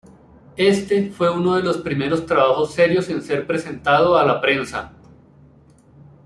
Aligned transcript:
Éste 0.57 1.11
fue 1.11 1.29
uno 1.29 1.55
de 1.57 1.61
los 1.61 1.77
primeros 1.77 2.25
trabajos 2.25 2.73
serios 2.73 3.07
en 3.09 3.21
ser 3.21 3.45
presentado 3.45 4.17
a 4.17 4.25
la 4.25 4.41
prensa. 4.41 4.93